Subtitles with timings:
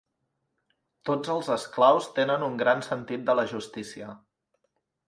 [1.09, 4.15] Tots els esclaus tenen un gran sentit de la justícia.